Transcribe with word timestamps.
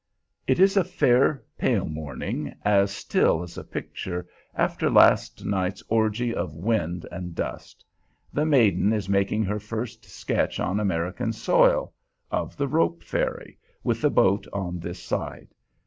It 0.47 0.59
is 0.59 0.75
a 0.77 0.83
fair, 0.83 1.43
pale 1.59 1.85
morning, 1.87 2.55
as 2.65 2.89
still 2.89 3.43
as 3.43 3.55
a 3.55 3.63
picture, 3.63 4.27
after 4.55 4.89
last 4.89 5.45
night's 5.45 5.83
orgy 5.89 6.33
of 6.33 6.55
wind 6.55 7.05
and 7.11 7.35
dust. 7.35 7.85
The 8.33 8.43
maiden 8.47 8.93
is 8.93 9.07
making 9.07 9.43
her 9.43 9.59
first 9.59 10.05
sketch 10.05 10.59
on 10.59 10.79
American 10.79 11.33
soil 11.33 11.93
of 12.31 12.57
the 12.57 12.67
rope 12.67 13.03
ferry, 13.03 13.59
with 13.83 14.01
the 14.01 14.09
boat 14.09 14.47
on 14.51 14.79
this 14.79 15.03
side. 15.03 15.49